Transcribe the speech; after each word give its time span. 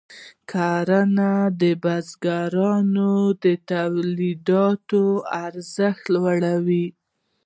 کرنه 0.51 1.31
د 1.59 1.61
بزګرانو 1.83 3.13
د 3.43 3.45
تولیداتو 3.71 5.03
ارزښت 5.45 6.03
لوړوي. 6.15 6.85